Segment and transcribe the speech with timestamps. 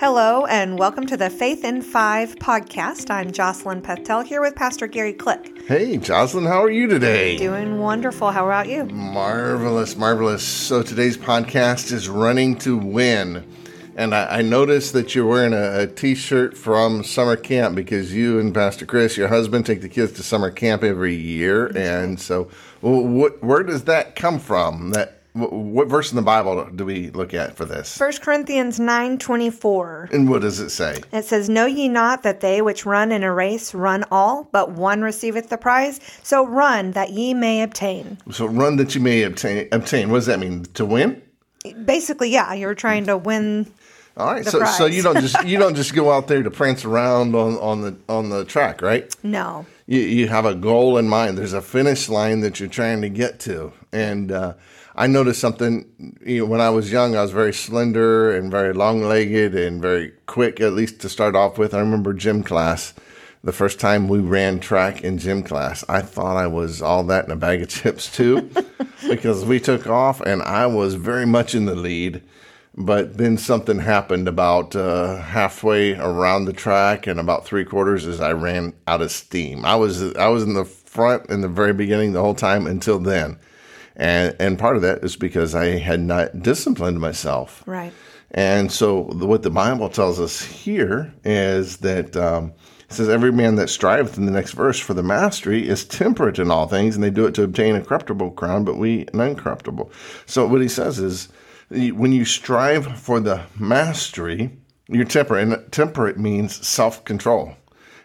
[0.00, 3.10] Hello, and welcome to the Faith in Five podcast.
[3.10, 5.60] I'm Jocelyn Pethel here with Pastor Gary Click.
[5.68, 7.36] Hey, Jocelyn, how are you today?
[7.36, 8.30] Doing wonderful.
[8.30, 8.86] How about you?
[8.86, 10.42] Marvelous, marvelous.
[10.42, 13.46] So today's podcast is Running to Win.
[13.94, 18.40] And I, I noticed that you're wearing a a t-shirt from summer camp because you
[18.40, 21.66] and Pastor Chris, your husband, take the kids to summer camp every year.
[21.76, 22.48] And so,
[22.80, 24.92] well, what, where does that come from?
[24.92, 27.98] That what verse in the Bible do we look at for this?
[27.98, 30.10] 1 Corinthians 9 24.
[30.12, 31.00] And what does it say?
[31.12, 34.72] It says, Know ye not that they which run in a race run all, but
[34.72, 36.00] one receiveth the prize?
[36.22, 38.18] So run that ye may obtain.
[38.30, 39.68] So run that you may obtain.
[39.72, 40.10] Obtain.
[40.10, 40.64] What does that mean?
[40.74, 41.22] To win?
[41.84, 43.70] Basically, yeah, you're trying to win.
[44.16, 44.44] All right.
[44.44, 47.56] So so you don't just you don't just go out there to prance around on,
[47.58, 49.14] on the on the track, right?
[49.22, 49.66] No.
[49.86, 51.36] you, you have a goal in mind.
[51.38, 53.72] There's a finish line that you're trying to get to.
[53.92, 54.54] And uh,
[54.96, 57.16] I noticed something you know, when I was young.
[57.16, 61.36] I was very slender and very long legged and very quick, at least to start
[61.36, 61.74] off with.
[61.74, 62.94] I remember gym class.
[63.42, 67.24] The first time we ran track in gym class, I thought I was all that
[67.24, 68.50] in a bag of chips too,
[69.08, 72.22] because we took off and I was very much in the lead.
[72.76, 78.20] But then something happened about uh, halfway around the track and about three quarters as
[78.20, 79.64] I ran out of steam.
[79.64, 82.98] I was I was in the front in the very beginning the whole time until
[82.98, 83.38] then,
[83.96, 87.62] and and part of that is because I had not disciplined myself.
[87.66, 87.92] Right.
[88.32, 92.52] And so, the, what the Bible tells us here is that um,
[92.88, 96.38] it says, Every man that striveth in the next verse for the mastery is temperate
[96.38, 99.18] in all things, and they do it to obtain a corruptible crown, but we an
[99.18, 99.90] uncorruptible.
[100.26, 101.28] So, what he says is,
[101.70, 104.50] when you strive for the mastery,
[104.88, 105.42] you're temperate.
[105.42, 107.54] And temperate means self control.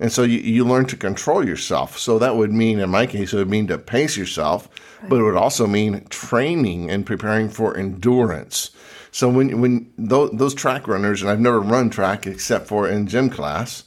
[0.00, 1.98] And so you, you learn to control yourself.
[1.98, 4.68] So that would mean, in my case, it would mean to pace yourself,
[5.08, 8.70] but it would also mean training and preparing for endurance.
[9.12, 13.06] So when when those, those track runners, and I've never run track except for in
[13.06, 13.84] gym class,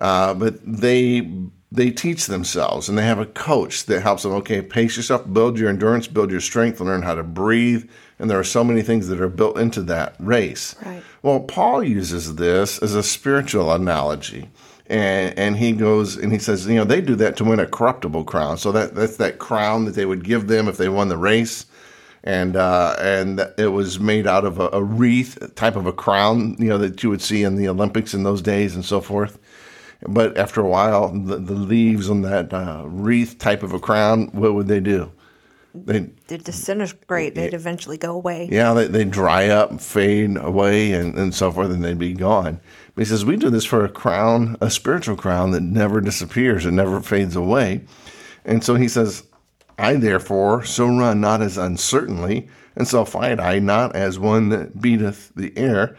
[0.00, 1.28] uh, but they
[1.70, 4.32] they teach themselves and they have a coach that helps them.
[4.32, 7.88] Okay, pace yourself, build your endurance, build your strength, learn how to breathe.
[8.18, 10.74] And there are so many things that are built into that race.
[10.84, 11.02] Right.
[11.22, 14.48] Well, Paul uses this as a spiritual analogy.
[14.88, 17.66] And, and he goes and he says, you know, they do that to win a
[17.66, 18.56] corruptible crown.
[18.56, 21.66] So that, that's that crown that they would give them if they won the race.
[22.24, 26.56] And uh, and it was made out of a, a wreath type of a crown,
[26.58, 29.38] you know, that you would see in the Olympics in those days and so forth.
[30.06, 34.28] But after a while, the, the leaves on that uh, wreath type of a crown,
[34.32, 35.12] what would they do?
[35.74, 37.34] They They'd disintegrate.
[37.34, 38.48] They'd eventually go away.
[38.50, 42.60] yeah, they, they dry up, fade away, and, and so forth, and they'd be gone.
[42.94, 46.66] But he says, We do this for a crown, a spiritual crown that never disappears,
[46.66, 47.82] it never fades away.
[48.44, 49.24] And so he says,
[49.78, 54.80] I therefore so run not as uncertainly, and so fight I not as one that
[54.80, 55.96] beateth the air,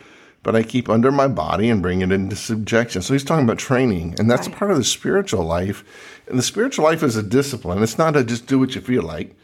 [0.49, 3.03] but I keep under my body and bring it into subjection.
[3.03, 4.57] So he's talking about training, and that's Right.
[4.57, 5.83] part of the spiritual life.
[6.27, 7.83] And the spiritual life is a discipline.
[7.83, 9.35] It's not a just do what you feel like,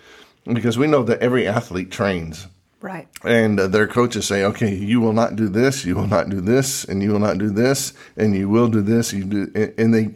[0.51, 2.47] because we know that every athlete trains
[2.81, 3.07] Right.
[3.23, 6.41] and uh, their coaches say, "Okay, you will not do this, you will not do
[6.41, 9.73] this, and you will not do this, and you will do this." You do, and-
[9.77, 10.09] and they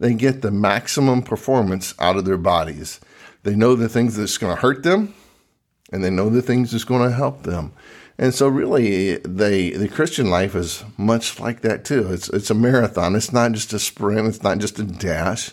[0.00, 2.98] they get the maximum performance out of their bodies.
[3.44, 5.14] They know the things that's going to hurt them,
[5.92, 7.72] and they know the things that's going to help them.
[8.16, 12.12] And so, really, they the Christian life is much like that too.
[12.12, 13.16] It's it's a marathon.
[13.16, 14.28] It's not just a sprint.
[14.28, 15.50] It's not just a dash.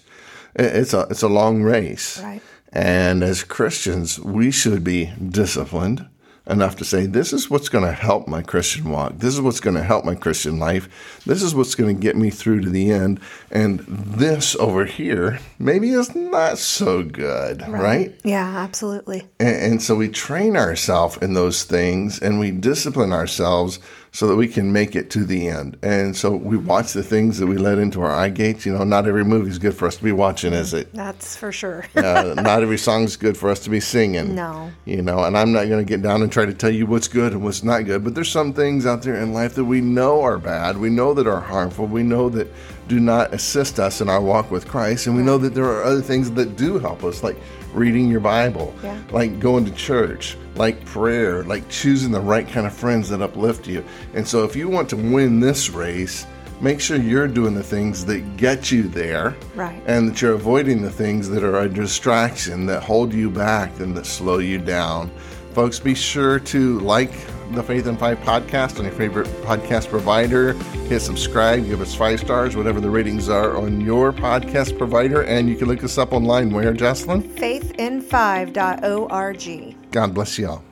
[0.55, 2.21] It's a it's a long race.
[2.21, 2.41] Right.
[2.71, 6.07] And as Christians, we should be disciplined
[6.47, 9.19] enough to say, this is what's going to help my Christian walk.
[9.19, 11.21] This is what's going to help my Christian life.
[11.25, 13.19] This is what's going to get me through to the end.
[13.51, 18.19] And this over here maybe is not so good, right?
[18.23, 19.27] Yeah, absolutely.
[19.39, 23.79] And, and so we train ourselves in those things and we discipline ourselves
[24.13, 25.77] so that we can make it to the end.
[25.81, 28.65] And so we watch the things that we let into our eye gates.
[28.65, 30.93] You know, not every movie is good for us to be watching, is it?
[30.93, 31.85] That's for sure.
[31.95, 34.35] uh, not every song is good for us to be singing.
[34.35, 34.69] No.
[34.83, 37.07] You know, and I'm not going to get down and try to tell you what's
[37.07, 39.79] good and what's not good, but there's some things out there in life that we
[39.79, 40.77] know are bad.
[40.77, 41.85] We know that are harmful.
[41.85, 42.47] We know that
[42.91, 45.07] do not assist us in our walk with Christ.
[45.07, 47.37] And we know that there are other things that do help us, like
[47.73, 48.97] reading your Bible, Yeah.
[49.11, 53.65] like going to church, like prayer, like choosing the right kind of friends that uplift
[53.65, 53.81] you.
[54.13, 56.25] And so if you want to win this race,
[56.59, 59.81] make sure you're doing the things that get you there Right.
[59.87, 63.95] and that you're avoiding the things that are a distraction that hold you back and
[63.95, 65.09] that slow you down.
[65.53, 67.13] Folks, be sure to like
[67.53, 70.53] the Faith in Five podcast on your favorite podcast provider.
[70.87, 75.23] Hit subscribe, give us five stars, whatever the ratings are on your podcast provider.
[75.23, 76.51] And you can look us up online.
[76.51, 77.23] Where, Jocelyn?
[77.23, 79.91] Faithin5.org.
[79.91, 80.63] God bless you all.